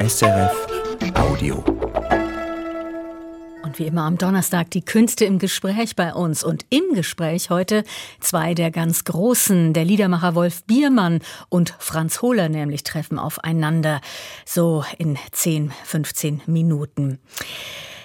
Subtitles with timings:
[0.00, 0.66] SRF
[1.14, 1.56] Audio.
[3.64, 6.44] Und wie immer am Donnerstag die Künste im Gespräch bei uns.
[6.44, 7.82] Und im Gespräch heute
[8.20, 9.72] zwei der ganz Großen.
[9.72, 11.18] Der Liedermacher Wolf Biermann
[11.48, 14.00] und Franz Hohler nämlich treffen aufeinander.
[14.46, 17.18] So in 10, 15 Minuten.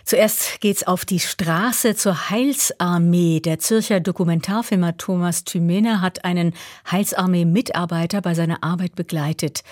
[0.04, 3.39] Zuerst geht's auf die Straße zur Heilsarmee.
[3.39, 6.54] Der Zürcher Dokumentarfilmer Thomas Thümener hat einen
[6.89, 9.64] Heilsarmee-Mitarbeiter bei seiner Arbeit begleitet.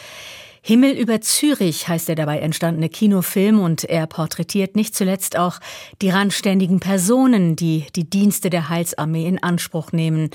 [0.64, 5.60] Himmel über Zürich heißt der dabei entstandene Kinofilm und er porträtiert nicht zuletzt auch
[6.04, 10.30] die randständigen Personen, die die Dienste der Heilsarmee in Anspruch nehmen.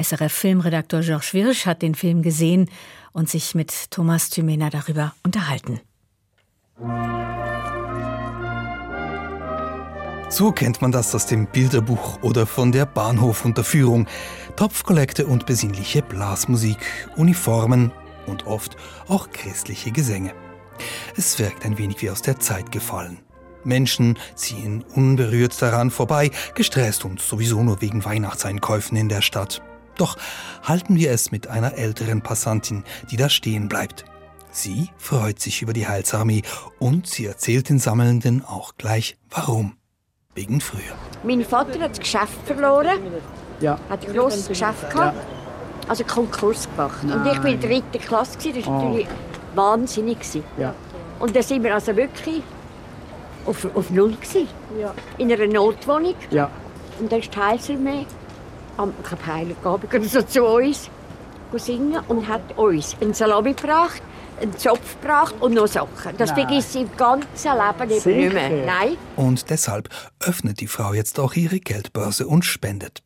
[0.00, 2.70] SRF-Filmredaktor Georges Wirsch hat den Film gesehen
[3.12, 5.80] und sich mit Thomas Thümener darüber unterhalten.
[10.28, 14.06] So kennt man das aus dem Bilderbuch oder von der Bahnhofunterführung.
[14.54, 16.78] Topfkollekte und besinnliche Blasmusik,
[17.16, 17.90] Uniformen
[18.26, 18.76] und oft
[19.08, 20.32] auch christliche Gesänge.
[21.16, 23.18] Es wirkt ein wenig wie aus der Zeit gefallen.
[23.64, 29.62] Menschen ziehen unberührt daran vorbei, gestresst und sowieso nur wegen Weihnachtseinkäufen in der Stadt.
[29.96, 30.16] Doch
[30.62, 34.04] halten wir es mit einer älteren Passantin, die da stehen bleibt.
[34.50, 36.42] Sie freut sich über die Heilsarmee
[36.78, 39.76] und sie erzählt den Sammelnden auch gleich warum.
[40.34, 40.94] Wegen früher.
[41.22, 42.98] Mein Vater hat das Geschäft verloren.
[43.60, 43.78] Ja.
[43.88, 45.16] Hat ein grosses Geschäft gehabt.
[45.88, 47.02] Also Konkurs gemacht.
[47.02, 48.38] Und ich war in der dritten Klasse.
[48.38, 48.56] gewesen.
[48.60, 48.84] Das war Oh.
[48.88, 49.08] natürlich
[49.54, 50.18] wahnsinnig.
[50.58, 50.74] Ja.
[51.20, 52.42] Und da sind wir also wirklich
[53.46, 54.12] auf, auf Null.
[54.14, 54.48] Gewesen.
[55.18, 56.14] In einer Notwohnung.
[56.30, 56.50] Ja.
[56.98, 58.06] Und dann ist die Heilsarmee
[58.76, 58.92] am
[59.26, 60.90] Heiligabend so zu uns
[61.56, 64.02] singen und hat uns einen Salami gebracht,
[64.42, 66.16] einen Zopf gebracht und noch Sachen.
[66.18, 66.48] Das Nein.
[66.48, 68.66] vergisst sie im ganzen Leben eben nicht mehr.
[68.66, 68.96] Nein.
[69.14, 69.88] Und deshalb
[70.18, 73.03] öffnet die Frau jetzt auch ihre Geldbörse und spendet.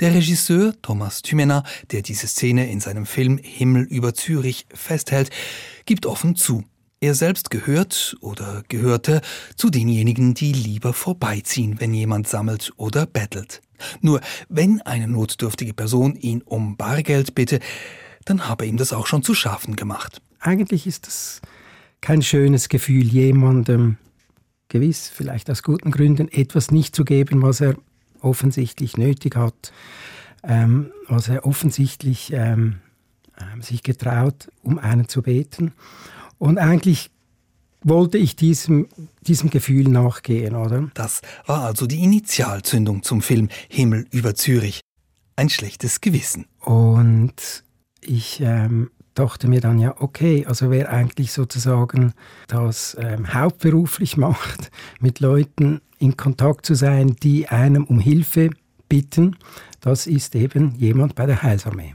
[0.00, 5.30] Der Regisseur Thomas Thümener, der diese Szene in seinem Film Himmel über Zürich festhält,
[5.86, 6.64] gibt offen zu.
[7.00, 9.20] Er selbst gehört oder gehörte
[9.56, 13.60] zu denjenigen, die lieber vorbeiziehen, wenn jemand sammelt oder bettelt.
[14.00, 17.60] Nur wenn eine notdürftige Person ihn um Bargeld bitte,
[18.24, 20.22] dann habe ihm das auch schon zu schaffen gemacht.
[20.40, 21.42] Eigentlich ist es
[22.00, 23.98] kein schönes Gefühl, jemandem
[24.68, 27.76] gewiss, vielleicht aus guten Gründen, etwas nicht zu geben, was er
[28.24, 29.72] offensichtlich nötig hat,
[30.42, 32.80] ähm, was er offensichtlich ähm,
[33.40, 35.72] ähm, sich getraut, um einen zu beten.
[36.38, 37.10] Und eigentlich
[37.82, 38.88] wollte ich diesem,
[39.22, 40.90] diesem Gefühl nachgehen, oder?
[40.94, 44.80] Das war also die Initialzündung zum Film Himmel über Zürich.
[45.36, 46.46] Ein schlechtes Gewissen.
[46.60, 47.64] Und
[48.00, 52.14] ich ähm, dachte mir dann, ja, okay, also wer eigentlich sozusagen
[52.46, 54.70] das ähm, hauptberuflich macht,
[55.00, 58.50] mit Leuten in Kontakt zu sein, die einem um Hilfe
[58.88, 59.36] bitten,
[59.80, 61.94] das ist eben jemand bei der Heilsarmee.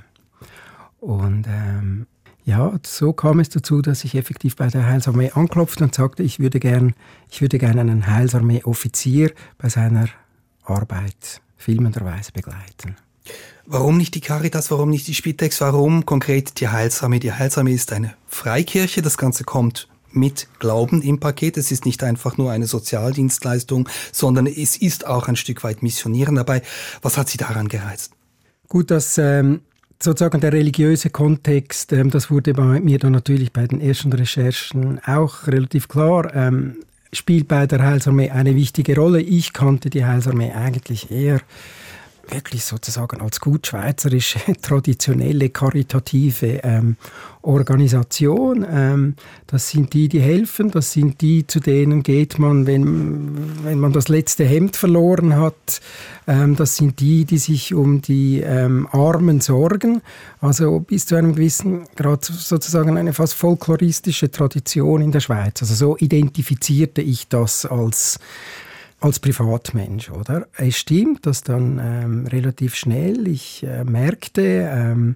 [1.00, 2.08] Und ähm,
[2.44, 6.40] ja, so kam es dazu, dass ich effektiv bei der Heilsarmee anklopfte und sagte, ich
[6.40, 6.96] würde gern,
[7.30, 10.08] ich würde gern einen Heilsarmee-Offizier bei seiner
[10.64, 12.96] Arbeit filmenderweise begleiten.
[13.66, 17.20] Warum nicht die Caritas, warum nicht die Spitex, warum konkret die Heilsarmee?
[17.20, 21.58] Die Heilsarmee ist eine Freikirche, das Ganze kommt mit Glauben im Paket.
[21.58, 26.36] Es ist nicht einfach nur eine Sozialdienstleistung, sondern es ist auch ein Stück weit Missionieren
[26.36, 26.62] dabei.
[27.02, 28.14] Was hat Sie daran gereizt?
[28.68, 29.62] Gut, dass ähm,
[30.02, 35.00] sozusagen der religiöse Kontext, ähm, das wurde bei mir dann natürlich bei den ersten Recherchen
[35.06, 36.78] auch relativ klar, ähm,
[37.12, 39.22] spielt bei der Heilsarmee eine wichtige Rolle.
[39.22, 41.42] Ich kannte die Heilsarmee eigentlich eher
[42.32, 46.98] wirklich sozusagen als gut schweizerische, traditionelle, karitative ähm,
[47.42, 48.66] Organisation.
[48.70, 49.16] Ähm,
[49.48, 53.94] das sind die, die helfen, das sind die, zu denen geht man, wenn, wenn man
[53.94, 55.82] das letzte Hemd verloren hat.
[56.28, 60.02] Ähm, das sind die, die sich um die ähm, Armen sorgen.
[60.42, 65.62] Also bis zu einem gewissen Grad sozusagen eine fast folkloristische Tradition in der Schweiz.
[65.62, 68.20] Also so identifizierte ich das als
[69.00, 70.48] als Privatmensch, oder?
[70.58, 75.16] Es stimmt, dass dann ähm, relativ schnell ich äh, merkte, ähm,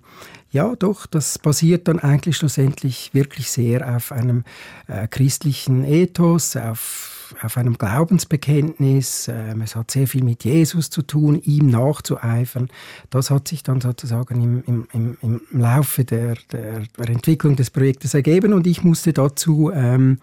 [0.52, 4.46] ja doch, das basiert dann eigentlich schlussendlich wirklich sehr auf einem
[4.88, 9.28] äh, christlichen Ethos, auf, auf einem Glaubensbekenntnis.
[9.28, 12.70] Ähm, es hat sehr viel mit Jesus zu tun, ihm nachzueifern.
[13.10, 17.70] Das hat sich dann sozusagen im, im, im, im Laufe der, der, der Entwicklung des
[17.70, 20.20] Projektes ergeben und ich musste dazu, ähm,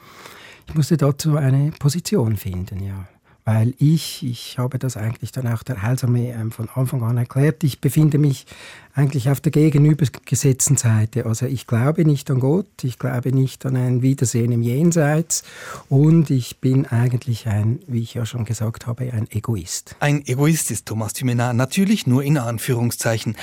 [0.67, 3.07] ich musste dazu eine Position finden, ja
[3.51, 7.65] weil ich, ich habe das eigentlich dann auch der Heilsarmee ähm, von Anfang an erklärt,
[7.65, 8.47] ich befinde mich
[8.95, 11.27] eigentlich auf der gegenübergesetzten Seite.
[11.27, 15.43] Also ich glaube nicht an Gott, ich glaube nicht an ein Wiedersehen im Jenseits
[15.89, 19.97] und ich bin eigentlich ein, wie ich ja schon gesagt habe, ein Egoist.
[19.99, 23.37] Ein Egoist ist Thomas Thümener natürlich nur in Anführungszeichen.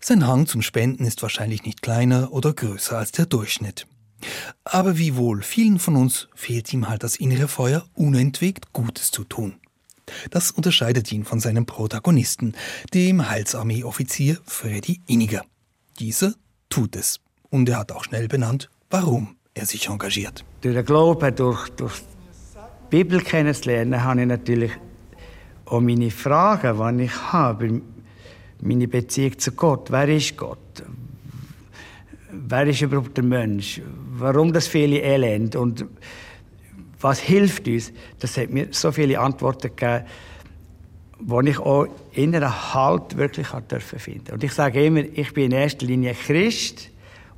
[0.00, 3.86] Sein Hang zum Spenden ist wahrscheinlich nicht kleiner oder größer als der Durchschnitt.
[4.64, 9.24] Aber wie wohl vielen von uns fehlt ihm halt das innere Feuer, unentwegt Gutes zu
[9.24, 9.54] tun.
[10.30, 12.54] Das unterscheidet ihn von seinem Protagonisten,
[12.92, 15.42] dem Heilsarmee-Offizier Freddy Inniger.
[15.98, 16.34] Dieser
[16.68, 17.20] tut es.
[17.50, 20.44] Und er hat auch schnell benannt, warum er sich engagiert.
[20.60, 24.72] Durch den Glauben, durch, durch die Bibel kennenzulernen, habe ich natürlich
[25.66, 27.80] auch meine Fragen, die ich habe,
[28.62, 29.90] meine Beziehung zu Gott.
[29.90, 30.58] Wer ist Gott?
[32.32, 33.80] Wer ist überhaupt der Mensch?
[34.12, 35.56] Warum das viele Elend?
[35.56, 35.86] Und
[37.00, 37.92] was hilft uns?
[38.18, 40.04] Das hat mir so viele Antworten gegeben,
[41.18, 44.32] wo ich auch inneren Halt wirklich dürfen finden.
[44.32, 46.90] Und ich sage immer, ich bin in erster Linie Christ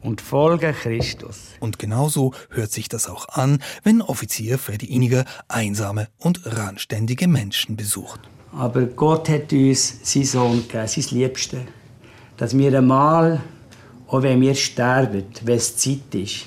[0.03, 1.53] und folge Christus.
[1.61, 7.77] Und genauso hört sich das auch an, wenn Offizier Freddy Iniger einsame und randständige Menschen
[7.77, 8.21] besucht.
[8.53, 11.61] Aber Gott hat uns seinen Sohn gegeben, sein Liebste,
[12.37, 13.41] dass wir einmal,
[14.13, 16.47] auch wenn wir sterben, wenn es Zeit ist,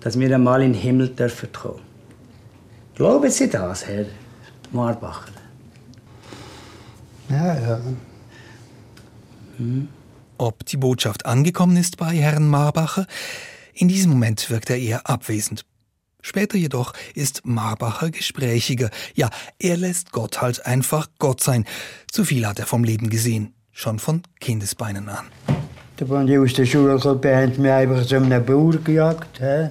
[0.00, 1.80] dass wir einmal in den Himmel dürfen kommen.
[2.96, 4.06] Glauben Sie das, Herr
[4.72, 5.30] Marbacher?
[7.28, 7.80] Ja, ja.
[9.58, 9.88] Hm.
[10.38, 13.06] Ob die Botschaft angekommen ist bei Herrn Marbacher?
[13.72, 15.64] In diesem Moment wirkt er eher abwesend.
[16.20, 18.90] Später jedoch ist Marbacher gesprächiger.
[19.14, 19.30] Ja,
[19.60, 21.64] er lässt Gott halt einfach Gott sein.
[22.10, 25.26] Zu viel hat er vom Leben gesehen, schon von Kindesbeinen an.
[25.96, 29.38] Da waren die aus der Schule gekommen, haben mich einfach zu einem Bauer gejagt.
[29.40, 29.68] He?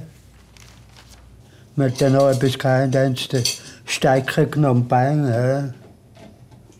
[1.76, 3.16] mit den Arbeitskindern
[3.86, 5.74] Stecken genommen, Beine.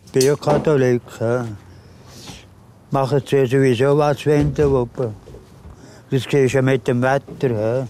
[0.06, 1.02] Ich bin ja Katholik.
[1.20, 1.46] Ja.
[2.90, 5.12] Machen sie sowieso was wenden, Wuppe.
[6.10, 7.50] Das siehst du mit dem Wetter.
[7.50, 7.88] Ja.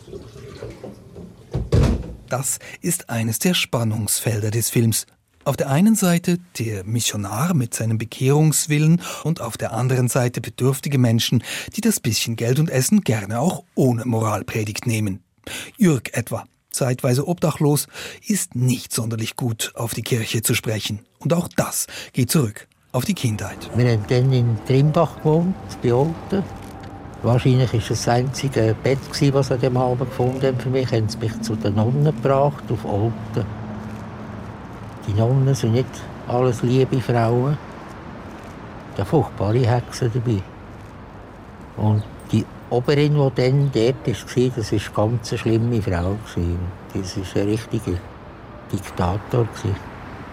[2.29, 5.07] Das ist eines der Spannungsfelder des Films.
[5.47, 10.99] Auf der einen Seite der Missionar mit seinem Bekehrungswillen und auf der anderen Seite bedürftige
[10.99, 11.45] Menschen,
[11.77, 15.23] die das bisschen Geld und Essen gerne auch ohne Moralpredigt nehmen.
[15.77, 17.87] Jürg etwa, zeitweise obdachlos,
[18.27, 21.07] ist nicht sonderlich gut auf die Kirche zu sprechen.
[21.21, 23.71] Und auch das geht zurück auf die Kindheit.
[23.77, 26.43] Wir haben dann in Trimbach gewohnt, bei Olten.
[27.23, 30.91] Wahrscheinlich war das einzige Bett, das sie an dem Abend gefunden haben für mich.
[30.91, 33.66] Haben sie mich zu den Nonnen gebracht, auf Olten.
[35.07, 35.87] Die Nonnen sind nicht
[36.27, 37.57] alles liebe Frauen.
[38.97, 40.43] Da furchtbare Hexen dabei.
[41.77, 46.17] Und die Oberin, die dann dort war, das war eine ganz schlimme Frau.
[46.93, 47.99] Das war ein richtiger
[48.73, 49.49] Diktator.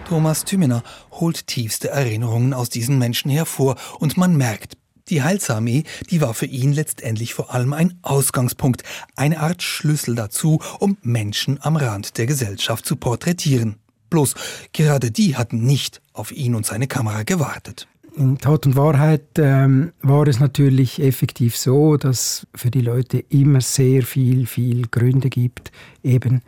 [0.08, 0.82] Thomas Tümener
[1.12, 4.76] holt tiefste Erinnerungen aus diesen Menschen hervor und man merkt,
[5.08, 8.82] die Heilsarmee, die war für ihn letztendlich vor allem ein Ausgangspunkt,
[9.16, 13.83] eine Art Schlüssel dazu, um Menschen am Rand der Gesellschaft zu porträtieren.
[14.14, 14.34] Bloß
[14.72, 17.88] gerade die hatten nicht auf ihn und seine Kamera gewartet.
[18.14, 23.60] In Tat und Wahrheit ähm, war es natürlich effektiv so, dass für die Leute immer
[23.60, 25.72] sehr viel, viel Gründe gibt,
[26.04, 26.42] eben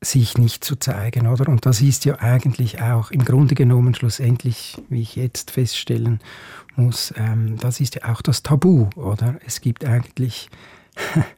[0.00, 1.48] sich nicht zu zeigen, oder?
[1.48, 6.18] Und das ist ja eigentlich auch im Grunde genommen schlussendlich, wie ich jetzt feststellen
[6.74, 9.38] muss, ähm, das ist ja auch das Tabu, oder?
[9.46, 10.50] Es gibt eigentlich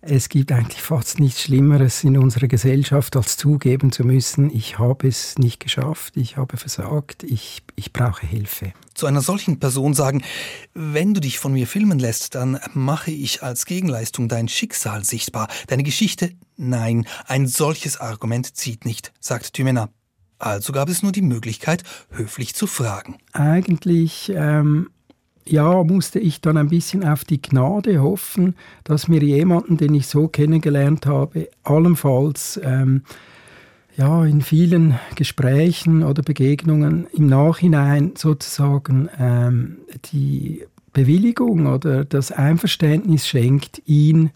[0.00, 5.08] Es gibt eigentlich fast nichts Schlimmeres in unserer Gesellschaft, als zugeben zu müssen, ich habe
[5.08, 8.72] es nicht geschafft, ich habe versagt, ich, ich brauche Hilfe.
[8.94, 10.22] Zu einer solchen Person sagen,
[10.72, 15.48] wenn du dich von mir filmen lässt, dann mache ich als Gegenleistung dein Schicksal sichtbar,
[15.66, 16.30] deine Geschichte.
[16.56, 19.88] Nein, ein solches Argument zieht nicht, sagt Thymena.
[20.38, 23.18] Also gab es nur die Möglichkeit, höflich zu fragen.
[23.32, 24.90] Eigentlich ähm,
[25.48, 30.06] ja, musste ich dann ein bisschen auf die Gnade hoffen, dass mir jemanden, den ich
[30.06, 33.02] so kennengelernt habe, allenfalls ähm,
[33.96, 39.78] ja, in vielen Gesprächen oder Begegnungen im Nachhinein sozusagen ähm,
[40.12, 44.30] die Bewilligung oder das Einverständnis schenkt, ihn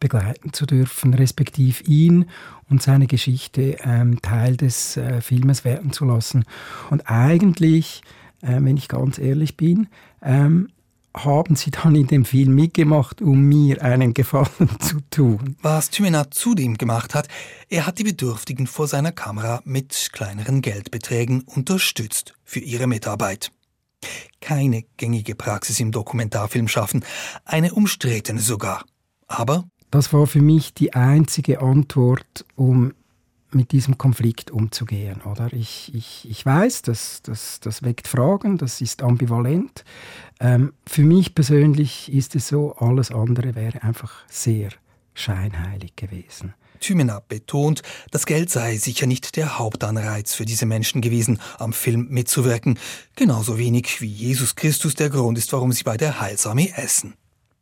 [0.00, 2.26] begleiten zu dürfen, respektive ihn
[2.68, 6.44] und seine Geschichte ähm, Teil des äh, Filmes werden zu lassen.
[6.90, 8.02] Und eigentlich
[8.42, 9.88] äh, wenn ich ganz ehrlich bin,
[10.22, 10.68] ähm,
[11.16, 15.56] haben sie dann in dem Film mitgemacht, um mir einen Gefallen zu tun.
[15.62, 17.28] Was Thymenat zudem gemacht hat,
[17.68, 23.50] er hat die Bedürftigen vor seiner Kamera mit kleineren Geldbeträgen unterstützt für ihre Mitarbeit.
[24.40, 27.04] Keine gängige Praxis im Dokumentarfilm schaffen,
[27.44, 28.84] eine umstrittene sogar.
[29.26, 32.92] Aber das war für mich die einzige Antwort, um
[33.50, 35.22] mit diesem Konflikt umzugehen.
[35.22, 35.52] Oder?
[35.52, 39.84] Ich, ich, ich weiß, das, das, das weckt Fragen, das ist ambivalent.
[40.40, 44.70] Ähm, für mich persönlich ist es so, alles andere wäre einfach sehr
[45.14, 46.54] scheinheilig gewesen.
[46.80, 52.08] Thymena betont, das Geld sei sicher nicht der Hauptanreiz für diese Menschen gewesen, am Film
[52.10, 52.78] mitzuwirken,
[53.14, 57.14] genauso wenig wie Jesus Christus der Grund ist, warum sie bei der Heilsarmee essen.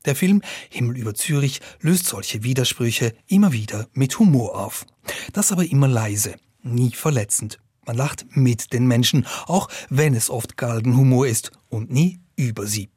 [0.05, 4.85] Der Film Himmel über Zürich löst solche Widersprüche immer wieder mit Humor auf.
[5.33, 7.59] Das aber immer leise, nie verletzend.
[7.87, 12.89] Man lacht mit den Menschen, auch wenn es oft Galgenhumor ist und nie über sie.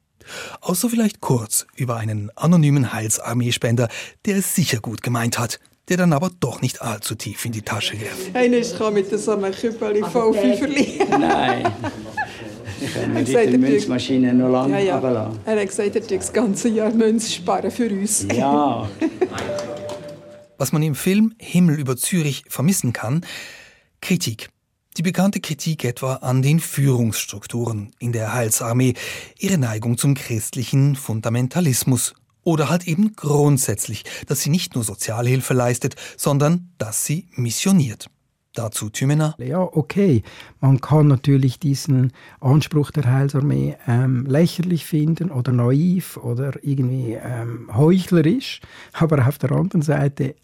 [0.60, 3.88] Außer vielleicht kurz über einen anonymen Heilsarmeespender,
[4.26, 7.62] der es sicher gut gemeint hat, der dann aber doch nicht allzu tief in die
[7.62, 8.30] Tasche griff.
[8.34, 11.00] Einer kam mit so einem Küppeli voll Fünferli.
[11.08, 11.72] Nein.
[12.80, 14.94] Ich kann die Münzmaschine noch lange ja, ja.
[14.94, 15.40] runterlassen.
[15.44, 18.26] Er hat gesagt, er das ganze Jahr Münz sparen für uns.
[18.32, 18.88] Ja.
[20.58, 23.24] Was man im Film Himmel über Zürich vermissen kann,
[24.00, 24.50] Kritik.
[24.96, 28.94] Die bekannte Kritik etwa an den Führungsstrukturen in der Heilsarmee,
[29.38, 35.94] ihre Neigung zum christlichen Fundamentalismus oder halt eben grundsätzlich, dass sie nicht nur Sozialhilfe leistet,
[36.16, 38.08] sondern dass sie missioniert.
[38.54, 39.34] Dazu Tümena.
[39.38, 40.22] Ja, okay.
[40.60, 47.70] Man kann natürlich diesen Anspruch der Heilsarmee ähm, lächerlich finden oder naiv oder irgendwie ähm,
[47.74, 48.60] heuchlerisch.
[48.94, 50.34] Aber auf der anderen Seite,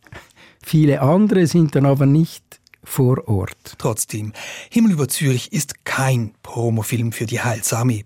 [0.63, 3.77] viele andere sind dann aber nicht vor Ort.
[3.79, 4.33] Trotzdem,
[4.71, 8.05] Himmel über Zürich ist kein Promofilm für die Heilsarmee.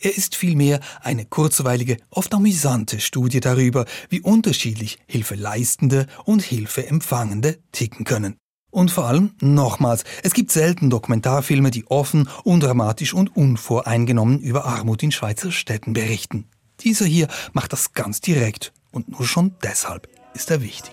[0.00, 8.04] Er ist vielmehr eine kurzweilige, oft amüsante Studie darüber, wie unterschiedlich Hilfeleistende und Hilfeempfangende ticken
[8.04, 8.36] können.
[8.70, 15.02] Und vor allem, nochmals, es gibt selten Dokumentarfilme, die offen, undramatisch und unvoreingenommen über Armut
[15.02, 16.48] in Schweizer Städten berichten.
[16.80, 20.92] Dieser hier macht das ganz direkt und nur schon deshalb ist er wichtig.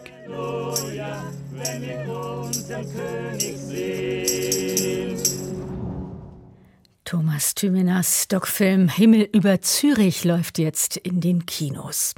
[7.06, 12.16] Thomas Thymenas Doc-Film Himmel über Zürich läuft jetzt in den Kinos.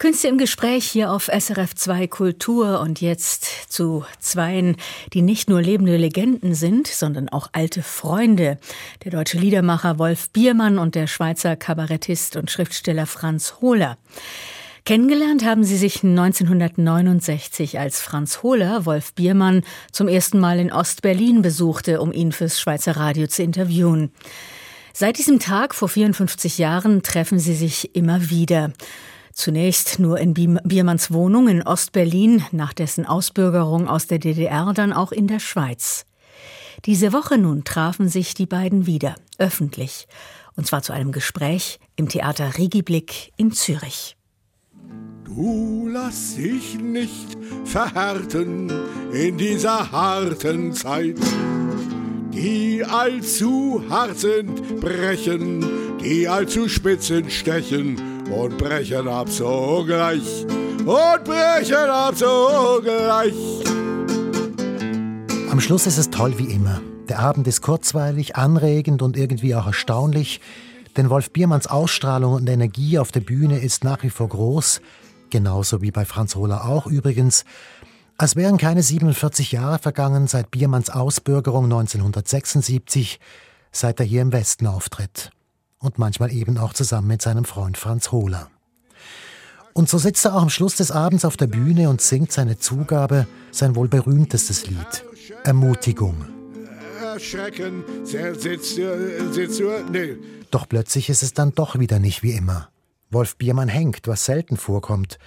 [0.00, 4.76] Künste im Gespräch hier auf SRF 2 Kultur und jetzt zu Zweien,
[5.12, 8.58] die nicht nur lebende Legenden sind, sondern auch alte Freunde.
[9.04, 13.98] Der deutsche Liedermacher Wolf Biermann und der Schweizer Kabarettist und Schriftsteller Franz Hohler.
[14.86, 21.42] Kennengelernt haben sie sich 1969, als Franz Hohler Wolf Biermann zum ersten Mal in Ostberlin
[21.42, 24.12] besuchte, um ihn fürs Schweizer Radio zu interviewen.
[24.94, 28.72] Seit diesem Tag vor 54 Jahren treffen sie sich immer wieder.
[29.32, 35.12] Zunächst nur in Biermanns Wohnung in Ostberlin, nach dessen Ausbürgerung aus der DDR dann auch
[35.12, 36.04] in der Schweiz.
[36.84, 40.08] Diese Woche nun trafen sich die beiden wieder, öffentlich,
[40.56, 44.16] und zwar zu einem Gespräch im Theater Regiblick in Zürich.
[45.24, 48.72] Du lass dich nicht verhärten
[49.12, 51.18] in dieser harten Zeit.
[52.32, 60.46] Die allzu hart sind, brechen, die allzu spitzen stechen und brechen ab sogleich
[60.78, 63.34] und brechen ab sogleich.
[65.50, 66.80] Am Schluss ist es toll wie immer.
[67.08, 70.40] Der Abend ist kurzweilig, anregend und irgendwie auch erstaunlich.
[70.96, 74.80] Denn Wolf Biermanns Ausstrahlung und Energie auf der Bühne ist nach wie vor groß
[75.30, 77.44] genauso wie bei Franz Hohler auch übrigens,
[78.18, 83.18] als wären keine 47 Jahre vergangen seit Biermanns Ausbürgerung 1976,
[83.72, 85.30] seit er hier im Westen auftritt.
[85.80, 88.50] Und manchmal eben auch zusammen mit seinem Freund Franz Hohler.
[89.72, 92.58] Und so sitzt er auch am Schluss des Abends auf der Bühne und singt seine
[92.58, 95.04] Zugabe, sein wohl berühmtestes Lied,
[95.44, 96.26] Ermutigung.
[97.02, 98.76] Erschrecken, sitzt,
[99.32, 100.16] sitzt, nee.
[100.50, 102.68] Doch plötzlich ist es dann doch wieder nicht wie immer.
[103.10, 105.18] Wolf Biermann hängt, was selten vorkommt,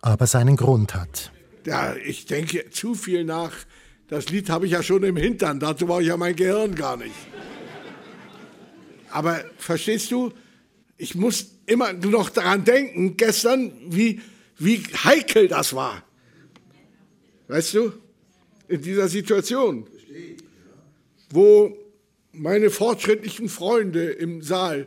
[0.00, 1.32] aber seinen Grund hat.
[1.66, 3.52] Ja, ich denke zu viel nach.
[4.08, 6.96] Das Lied habe ich ja schon im Hintern, dazu war ich ja mein Gehirn gar
[6.96, 7.14] nicht.
[9.12, 10.32] Aber verstehst du,
[10.96, 14.20] ich muss immer noch daran denken, gestern, wie,
[14.58, 16.04] wie heikel das war.
[17.48, 17.92] Weißt du,
[18.68, 19.86] in dieser Situation,
[21.30, 21.76] wo
[22.32, 24.86] meine fortschrittlichen Freunde im Saal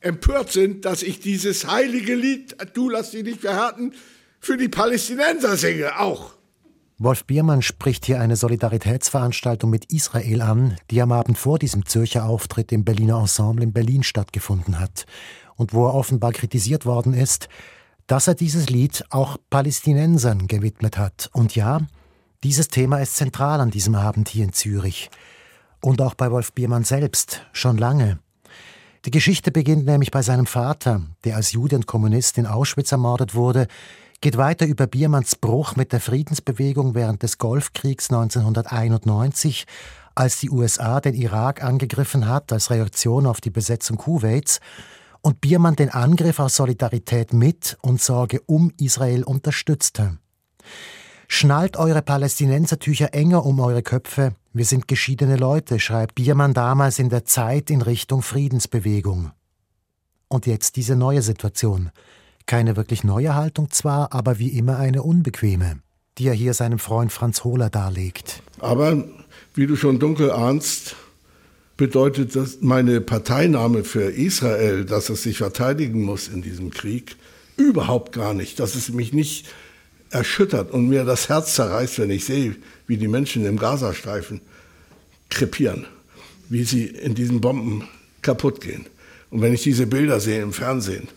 [0.00, 3.92] empört sind, dass ich dieses heilige Lied, du lass dich nicht verhärten,
[4.40, 6.37] für die Palästinenser singe, auch.
[7.00, 12.24] Wolf Biermann spricht hier eine Solidaritätsveranstaltung mit Israel an, die am Abend vor diesem Zürcher
[12.24, 15.06] Auftritt im Berliner Ensemble in Berlin stattgefunden hat
[15.54, 17.48] und wo er offenbar kritisiert worden ist,
[18.08, 21.30] dass er dieses Lied auch Palästinensern gewidmet hat.
[21.32, 21.82] Und ja,
[22.42, 25.08] dieses Thema ist zentral an diesem Abend hier in Zürich.
[25.80, 28.18] Und auch bei Wolf Biermann selbst, schon lange.
[29.04, 33.36] Die Geschichte beginnt nämlich bei seinem Vater, der als Jude und Kommunist in Auschwitz ermordet
[33.36, 33.68] wurde,
[34.20, 39.66] geht weiter über Biermanns Bruch mit der Friedensbewegung während des Golfkriegs 1991,
[40.14, 44.60] als die USA den Irak angegriffen hat als Reaktion auf die Besetzung Kuwaits
[45.20, 50.18] und Biermann den Angriff aus Solidarität mit und Sorge um Israel unterstützte.
[51.28, 57.10] Schnallt eure Palästinensertücher enger um eure Köpfe, wir sind geschiedene Leute, schreibt Biermann damals in
[57.10, 59.30] der Zeit in Richtung Friedensbewegung.
[60.26, 61.90] Und jetzt diese neue Situation.
[62.48, 65.80] Keine wirklich neue Haltung zwar, aber wie immer eine unbequeme,
[66.16, 68.42] die er hier seinem Freund Franz Hohler darlegt.
[68.58, 69.04] Aber
[69.52, 70.96] wie du schon dunkel ahnst,
[71.76, 77.16] bedeutet das meine Parteinahme für Israel, dass es sich verteidigen muss in diesem Krieg,
[77.58, 78.60] überhaupt gar nicht.
[78.60, 79.46] Dass es mich nicht
[80.08, 84.40] erschüttert und mir das Herz zerreißt, wenn ich sehe, wie die Menschen im Gazastreifen
[85.28, 85.84] krepieren,
[86.48, 87.86] wie sie in diesen Bomben
[88.22, 88.86] kaputt gehen.
[89.28, 91.08] Und wenn ich diese Bilder sehe im Fernsehen,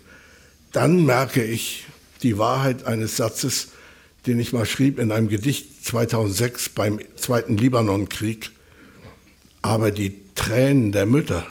[0.71, 1.85] dann merke ich
[2.23, 3.69] die Wahrheit eines Satzes,
[4.25, 8.51] den ich mal schrieb in einem Gedicht 2006 beim Zweiten Libanonkrieg.
[9.61, 11.45] Aber die Tränen der Mütter,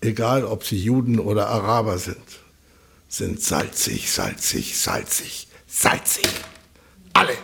[0.00, 2.16] egal ob sie Juden oder Araber sind,
[3.08, 6.26] sind salzig, salzig, salzig, salzig.
[7.12, 7.34] Alle.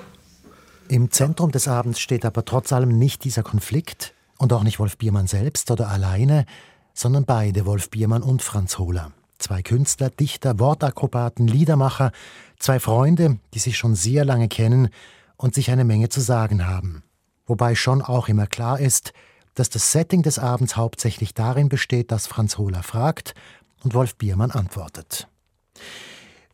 [0.88, 4.98] Im Zentrum des Abends steht aber trotz allem nicht dieser Konflikt und auch nicht Wolf
[4.98, 6.46] Biermann selbst oder alleine,
[6.92, 9.12] sondern beide, Wolf Biermann und Franz Hohler.
[9.42, 12.12] Zwei Künstler, Dichter, Wortakrobaten, Liedermacher,
[12.60, 14.88] zwei Freunde, die sich schon sehr lange kennen
[15.36, 17.02] und sich eine Menge zu sagen haben.
[17.44, 19.12] Wobei schon auch immer klar ist,
[19.54, 23.34] dass das Setting des Abends hauptsächlich darin besteht, dass Franz Hohler fragt
[23.82, 25.26] und Wolf Biermann antwortet.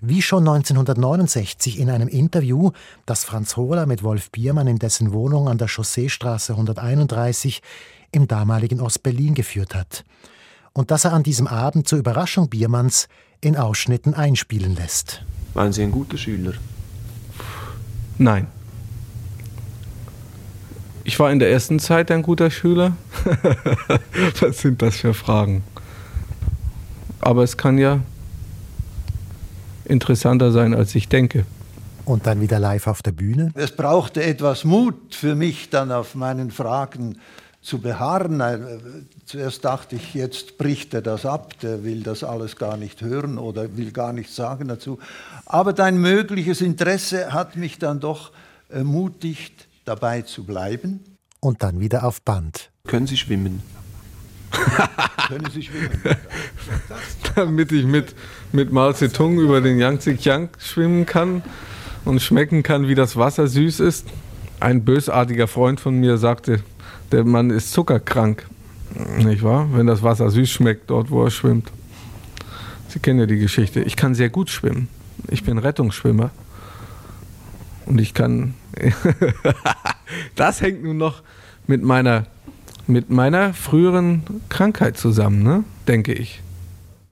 [0.00, 2.71] Wie schon 1969 in einem Interview,
[3.04, 7.61] das Franz Hohler mit Wolf Biermann in dessen Wohnung an der Chausseestraße 131
[8.12, 10.04] im damaligen Ostberlin geführt hat.
[10.78, 13.08] Und das er an diesem Abend zur Überraschung Biermanns
[13.40, 15.25] in Ausschnitten einspielen lässt.
[15.54, 16.52] Waren Sie ein guter Schüler?
[18.16, 18.47] Nein.
[21.02, 22.97] Ich war in der ersten Zeit ein guter Schüler.
[24.40, 25.64] Was sind das für Fragen?
[27.18, 27.99] Aber es kann ja
[29.85, 31.44] interessanter sein, als ich denke.
[32.04, 33.50] Und dann wieder live auf der Bühne?
[33.54, 37.18] Es brauchte etwas Mut für mich, dann auf meinen Fragen
[37.61, 38.41] zu beharren.
[38.41, 38.59] Äh,
[39.25, 43.38] zuerst dachte ich, jetzt bricht er das ab, der will das alles gar nicht hören
[43.38, 44.99] oder will gar nichts sagen dazu.
[45.47, 48.33] Aber dein mögliches Interesse hat mich dann doch
[48.69, 51.00] ermutigt, dabei zu bleiben.
[51.41, 52.71] Und dann wieder auf Band.
[52.87, 53.63] Können Sie schwimmen?
[55.28, 56.00] Können Sie schwimmen?
[57.35, 58.15] Damit ich mit,
[58.52, 61.43] mit Mao Zedong über den Yangtze-Kiang schwimmen kann
[62.04, 64.06] und schmecken kann, wie das Wasser süß ist.
[64.61, 66.61] Ein bösartiger Freund von mir sagte,
[67.12, 68.47] der Mann ist zuckerkrank.
[69.18, 69.68] Nicht wahr?
[69.73, 71.71] Wenn das Wasser süß schmeckt, dort wo er schwimmt.
[72.88, 73.80] Sie kennen ja die Geschichte.
[73.80, 74.88] Ich kann sehr gut schwimmen.
[75.28, 76.30] Ich bin Rettungsschwimmer.
[77.86, 78.54] Und ich kann.
[80.34, 81.23] das hängt nun noch
[81.66, 82.26] mit meiner
[82.88, 85.64] mit meiner früheren Krankheit zusammen, ne?
[85.86, 86.40] denke ich.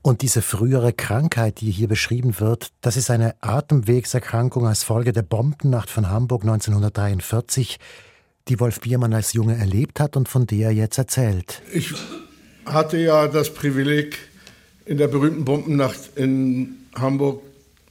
[0.01, 5.23] Und diese frühere Krankheit, die hier beschrieben wird, das ist eine Atemwegserkrankung als Folge der
[5.23, 7.79] Bombennacht von Hamburg 1943,
[8.49, 11.63] die Wolf Biermann als Junge erlebt hat und von der er jetzt erzählt.
[11.73, 11.93] Ich
[12.65, 14.17] hatte ja das Privileg,
[14.85, 17.43] in der berühmten Bombennacht in Hamburg,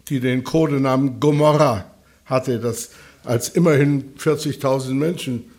[0.08, 1.86] die den Codenamen Gomorra
[2.26, 2.92] hatte, dass
[3.26, 5.52] als immerhin 40.000 Menschen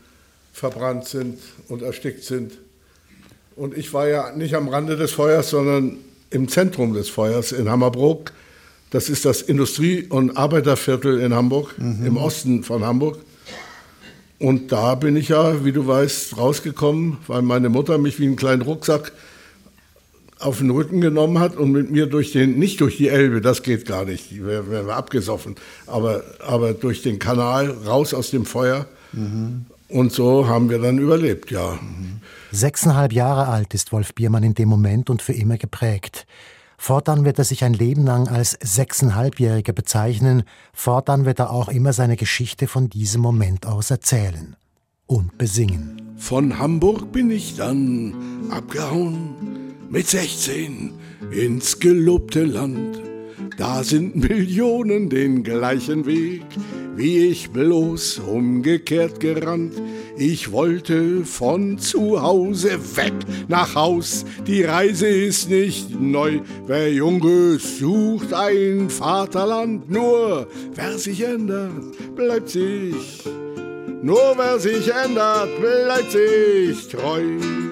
[0.53, 2.53] verbrannt sind und erstickt sind.
[3.57, 5.99] Und ich war ja nicht am Rande des Feuers, sondern
[6.31, 8.33] im Zentrum des Feuers in Hammerbrook.
[8.91, 12.07] Das ist das Industrie- und Arbeiterviertel in Hamburg, mhm.
[12.07, 13.19] im Osten von Hamburg.
[14.39, 18.37] Und da bin ich ja, wie du weißt, rausgekommen, weil meine Mutter mich wie einen
[18.37, 19.13] kleinen Rucksack
[20.39, 23.63] auf den Rücken genommen hat und mit mir durch den, nicht durch die Elbe, das
[23.63, 28.45] geht gar nicht, die wären wir abgesoffen, aber, aber durch den Kanal raus aus dem
[28.45, 28.87] Feuer.
[29.13, 29.65] Mhm.
[29.89, 31.79] Und so haben wir dann überlebt, ja.
[32.51, 36.27] Sechseinhalb Jahre alt ist Wolf Biermann in dem Moment und für immer geprägt.
[36.79, 41.93] Fortan wird er sich ein Leben lang als Sechseinhalbjähriger bezeichnen, fortan wird er auch immer
[41.93, 44.57] seine Geschichte von diesem Moment aus erzählen
[45.07, 46.03] und besingen.
[46.17, 48.15] Von Hamburg bin ich dann
[48.51, 50.93] abgehauen, mit 16
[51.31, 53.06] ins gelobte Land.
[53.57, 56.45] Da sind Millionen den gleichen Weg,
[56.95, 59.73] wie ich bloß umgekehrt gerannt.
[60.19, 63.15] Ich wollte von zu Hause weg
[63.49, 66.41] nach Haus, die Reise ist nicht neu.
[66.67, 69.91] Wer jung ist, sucht ein Vaterland.
[69.91, 73.25] Nur wer sich ändert, bleibt sich.
[74.03, 77.66] Nur wer sich ändert, bleibt sich treu.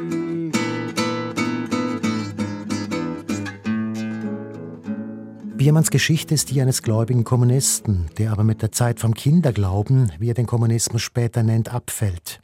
[5.64, 10.28] Biermanns Geschichte ist die eines gläubigen Kommunisten, der aber mit der Zeit vom Kinderglauben, wie
[10.28, 12.40] er den Kommunismus später nennt, abfällt.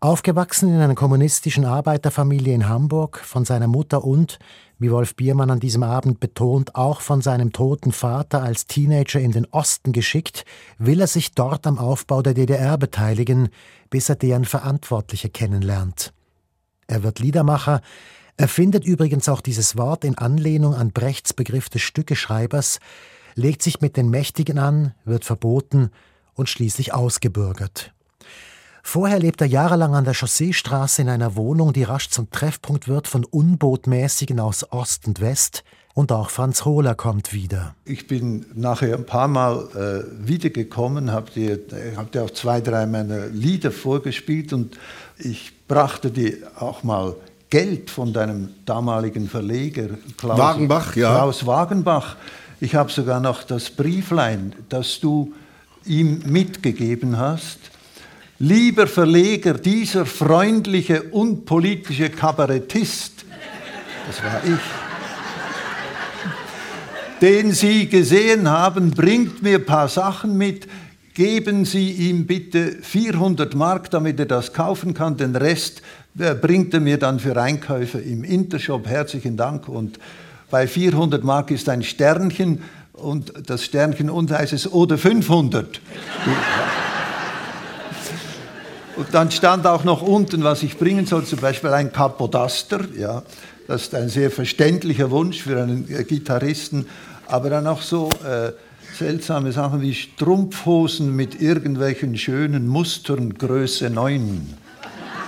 [0.00, 4.40] Aufgewachsen in einer kommunistischen Arbeiterfamilie in Hamburg, von seiner Mutter und,
[4.80, 9.30] wie Wolf Biermann an diesem Abend betont, auch von seinem toten Vater als Teenager in
[9.30, 10.44] den Osten geschickt,
[10.76, 13.48] will er sich dort am Aufbau der DDR beteiligen,
[13.90, 16.12] bis er deren Verantwortliche kennenlernt.
[16.88, 17.80] Er wird Liedermacher,
[18.36, 22.80] Er findet übrigens auch dieses Wort in Anlehnung an Brechts Begriff des Stückeschreibers,
[23.36, 25.90] legt sich mit den Mächtigen an, wird verboten
[26.34, 27.92] und schließlich ausgebürgert.
[28.82, 33.08] Vorher lebt er jahrelang an der Chausseestraße in einer Wohnung, die rasch zum Treffpunkt wird
[33.08, 35.64] von Unbotmäßigen aus Ost und West.
[35.94, 37.76] Und auch Franz Hohler kommt wieder.
[37.84, 41.60] Ich bin nachher ein paar Mal äh, wiedergekommen, habe dir,
[41.96, 44.76] hab dir auch zwei, drei meiner Lieder vorgespielt und
[45.18, 47.14] ich brachte dir auch mal
[47.54, 50.96] Geld von deinem damaligen Verleger Klaus Wagenbach.
[50.96, 51.14] Ja.
[51.14, 52.16] Klaus Wagenbach.
[52.60, 55.32] Ich habe sogar noch das Brieflein, das du
[55.84, 57.60] ihm mitgegeben hast.
[58.40, 63.24] Lieber Verleger, dieser freundliche, unpolitische Kabarettist,
[64.08, 64.60] das war ich,
[67.20, 70.66] den Sie gesehen haben, bringt mir ein paar Sachen mit.
[71.14, 75.16] Geben Sie ihm bitte 400 Mark, damit er das kaufen kann.
[75.16, 75.80] Den Rest
[76.18, 78.88] äh, bringt er mir dann für Einkäufe im Intershop.
[78.88, 79.68] Herzlichen Dank.
[79.68, 80.00] Und
[80.50, 85.80] bei 400 Mark ist ein Sternchen und das Sternchen unten heißt es oder 500.
[88.96, 92.82] Und dann stand auch noch unten, was ich bringen soll, zum Beispiel ein Kapodaster.
[92.96, 93.24] Ja,
[93.66, 96.86] das ist ein sehr verständlicher Wunsch für einen äh, Gitarristen.
[97.26, 98.52] Aber dann auch so äh,
[98.94, 104.56] seltsame Sachen wie Strumpfhosen mit irgendwelchen schönen Mustern, Größe 9.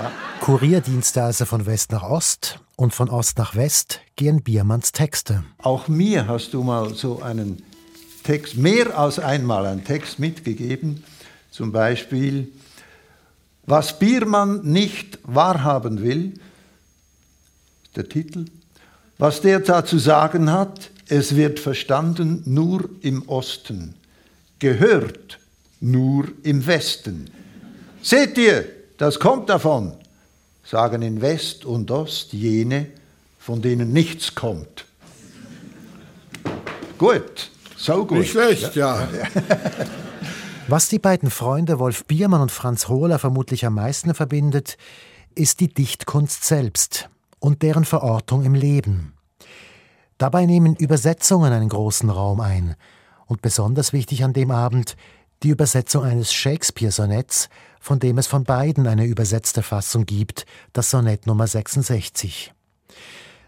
[0.00, 0.12] Ja.
[0.40, 5.44] Kurierdienste also von West nach Ost und von Ost nach West gehen Biermanns Texte.
[5.59, 7.62] Auch mir hast du mal so einen
[8.22, 11.02] Text, mehr als einmal einen Text mitgegeben.
[11.50, 12.48] Zum Beispiel,
[13.64, 16.35] was Biermann nicht wahrhaben will,
[17.96, 18.46] der Titel,
[19.18, 23.95] was der da zu sagen hat, es wird verstanden nur im Osten,
[24.59, 25.38] gehört
[25.81, 27.31] nur im Westen.
[28.03, 28.64] Seht ihr,
[28.99, 29.92] das kommt davon,
[30.64, 32.87] sagen in West und Ost jene,
[33.38, 34.85] von denen nichts kommt.
[36.99, 38.19] Gut, so gut.
[38.19, 39.01] Nicht schlecht, ja.
[39.01, 39.29] ja.
[40.69, 44.77] Was die beiden Freunde Wolf Biermann und Franz Hohler vermutlich am meisten verbindet,
[45.37, 49.15] ist die Dichtkunst selbst und deren Verortung im Leben.
[50.18, 52.76] Dabei nehmen Übersetzungen einen großen Raum ein
[53.26, 54.96] und besonders wichtig an dem Abend
[55.42, 57.48] die Übersetzung eines Shakespeare-Sonetts,
[57.81, 62.52] von dem es von beiden eine übersetzte Fassung gibt, das Sonett Nummer 66.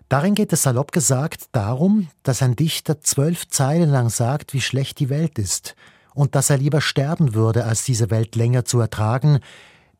[0.09, 4.98] Darin geht es salopp gesagt darum, dass ein Dichter zwölf Zeilen lang sagt, wie schlecht
[4.98, 5.74] die Welt ist–
[6.18, 9.38] und dass er lieber sterben würde, als diese Welt länger zu ertragen,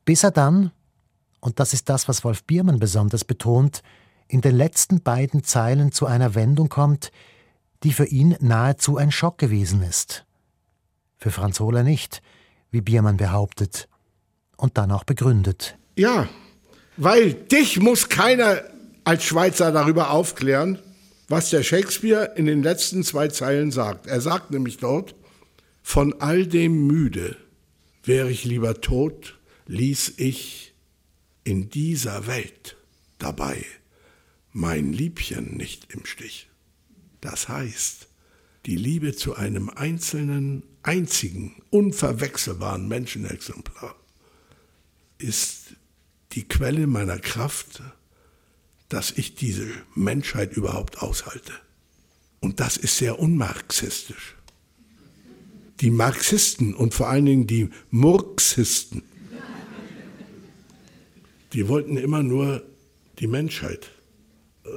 [0.05, 0.73] bis er dann,
[1.39, 3.85] und das ist das, was Wolf Biermann besonders betont,
[4.29, 7.11] in den letzten beiden Zeilen zu einer Wendung kommt,
[7.83, 10.25] die für ihn nahezu ein Schock gewesen ist.
[11.17, 12.23] Für Franz Hohler nicht,
[12.71, 13.89] wie Biermann behauptet
[14.57, 15.77] und dann auch begründet.
[15.97, 16.29] Ja,
[16.97, 18.63] weil dich muss keiner
[19.05, 20.79] als Schweizer darüber aufklären,
[21.29, 24.07] was der Shakespeare in den letzten zwei Zeilen sagt.
[24.07, 25.15] Er sagt nämlich dort,
[25.83, 27.37] von all dem müde,
[28.05, 30.75] wäre ich lieber tot, ließ ich
[31.45, 32.77] in dieser Welt
[33.19, 33.65] dabei
[34.59, 36.49] mein Liebchen nicht im Stich.
[37.21, 38.09] Das heißt,
[38.67, 43.95] die Liebe zu einem einzelnen, einzigen, unverwechselbaren Menschenexemplar
[45.19, 45.77] ist
[46.33, 47.83] die Quelle meiner Kraft,
[48.89, 51.53] dass ich diese Menschheit überhaupt aushalte.
[52.41, 54.35] Und das ist sehr unmarxistisch
[55.81, 59.05] die Marxisten und vor allen Dingen die Murxisten,
[61.53, 62.65] die wollten immer nur
[63.21, 63.89] die Menschheit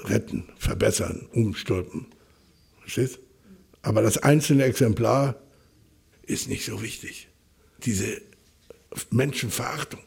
[0.06, 2.08] retten, verbessern, umstülpen.
[2.82, 3.20] Verstehst?
[3.82, 5.36] Aber das einzelne Exemplar
[6.24, 7.30] ist nicht so wichtig.
[7.84, 8.22] Diese
[9.10, 10.04] Menschenverachtung.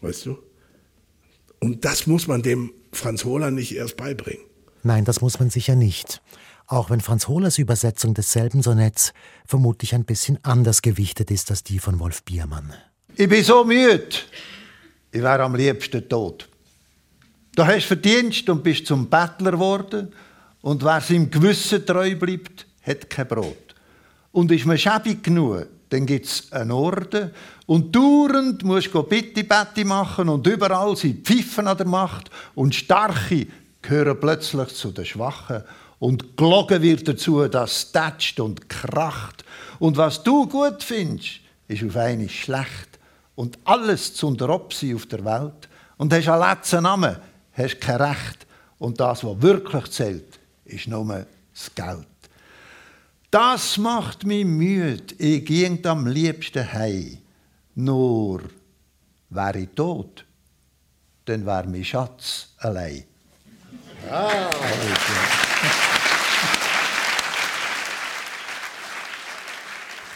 [0.00, 0.38] Weißt du?
[1.60, 4.44] Und das muss man dem Franz Hohler nicht erst beibringen.
[4.82, 6.20] Nein, das muss man sicher nicht
[6.66, 9.12] auch wenn Franz Hohlers Übersetzung desselben Sonetts
[9.46, 12.72] vermutlich ein bisschen anders gewichtet ist als die von Wolf Biermann.
[13.16, 14.08] Ich bin so müde,
[15.12, 16.48] ich wäre am liebsten tot.
[17.54, 20.12] Du hast Verdienst und bist zum Bettler geworden
[20.60, 23.74] und wer seinem Gewissen treu bleibt, hat kein Brot.
[24.32, 27.30] Und ist man schäbig genug, dann gibt es einen Orden
[27.66, 32.74] und dauernd musst du bitte Betty machen und überall sind Pfiffen an der Macht und
[32.74, 33.46] Starke
[33.80, 35.62] gehören plötzlich zu den Schwachen
[36.00, 39.44] und gelogen wird dazu, dass tätscht und kracht.
[39.78, 42.98] Und was du gut findest, ist auf einmal schlecht.
[43.36, 45.68] Und alles zu Opsi auf der Welt.
[45.96, 47.16] Und hast einen letzten Namen,
[47.54, 48.46] hast kein Recht.
[48.78, 52.06] Und das, was wirklich zählt, ist nur das Geld.
[53.30, 55.14] Das macht mich müde.
[55.18, 57.18] Ich ging am liebsten heim.
[57.74, 58.42] Nur
[59.30, 60.24] wäre ich tot,
[61.24, 63.04] dann wäre mein Schatz allein.
[64.10, 64.50] Ah.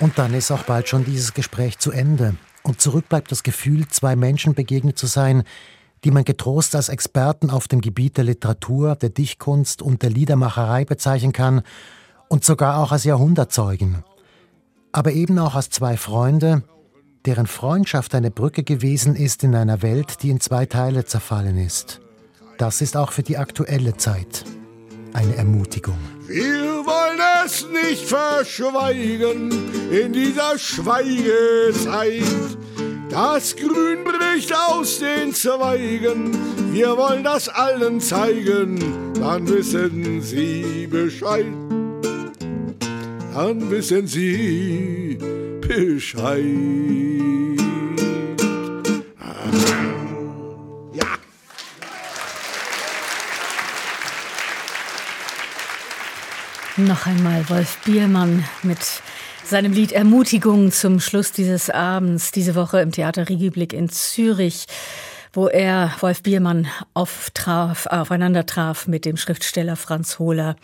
[0.00, 2.36] Und dann ist auch bald schon dieses Gespräch zu Ende.
[2.62, 5.42] Und zurück bleibt das Gefühl, zwei Menschen begegnet zu sein,
[6.04, 10.84] die man getrost als Experten auf dem Gebiet der Literatur, der Dichtkunst und der Liedermacherei
[10.84, 11.62] bezeichnen kann
[12.28, 14.04] und sogar auch als Jahrhundertzeugen.
[14.92, 16.62] Aber eben auch als zwei Freunde,
[17.26, 22.00] deren Freundschaft eine Brücke gewesen ist in einer Welt, die in zwei Teile zerfallen ist.
[22.58, 24.44] Das ist auch für die aktuelle Zeit
[25.12, 25.98] eine Ermutigung.
[26.26, 29.50] Wir wollen es nicht verschweigen
[29.90, 32.22] in dieser Schweigezeit.
[33.10, 36.36] Das Grün bricht aus den Zweigen,
[36.72, 38.78] wir wollen das allen zeigen,
[39.14, 41.46] dann wissen Sie Bescheid.
[43.34, 45.18] Dann wissen Sie
[45.60, 46.44] Bescheid.
[50.92, 51.06] Ja.
[56.76, 58.78] Noch einmal Wolf Biermann mit
[59.48, 64.66] seinem Lied Ermutigung zum Schluss dieses Abends, diese Woche im Theater Regieblick in Zürich,
[65.32, 70.56] wo er, Wolf Biermann, auftraf, aufeinander traf mit dem Schriftsteller Franz Hohler.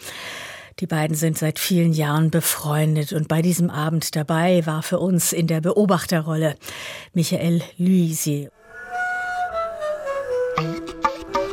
[0.81, 5.33] Die beiden sind seit vielen Jahren befreundet und bei diesem Abend dabei war für uns
[5.33, 6.57] in der Beobachterrolle
[7.12, 8.51] Michael Luisier.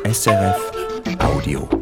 [0.04, 0.72] SRF
[1.20, 1.81] Audio.